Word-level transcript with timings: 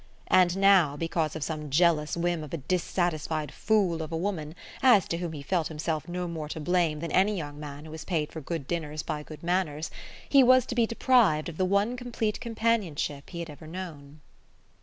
And 0.31 0.57
now, 0.57 0.97
because 0.97 1.35
of 1.35 1.43
some 1.43 1.69
jealous 1.69 2.17
whim 2.17 2.43
of 2.43 2.51
a 2.55 2.57
dissatisfied 2.57 3.51
fool 3.53 4.01
of 4.01 4.11
a 4.11 4.17
woman, 4.17 4.55
as 4.81 5.07
to 5.09 5.17
whom 5.17 5.33
he 5.33 5.43
felt 5.43 5.67
himself 5.67 6.07
no 6.07 6.27
more 6.27 6.49
to 6.49 6.59
blame 6.59 7.01
than 7.01 7.11
any 7.11 7.37
young 7.37 7.59
man 7.59 7.85
who 7.85 7.91
has 7.91 8.03
paid 8.03 8.31
for 8.31 8.41
good 8.41 8.65
dinners 8.65 9.03
by 9.03 9.21
good 9.21 9.43
manners, 9.43 9.91
he 10.27 10.41
was 10.41 10.65
to 10.65 10.73
be 10.73 10.87
deprived 10.87 11.49
of 11.49 11.57
the 11.57 11.65
one 11.65 11.95
complete 11.97 12.39
companionship 12.41 13.29
he 13.29 13.41
had 13.41 13.49
ever 13.51 13.67
known.... 13.67 14.21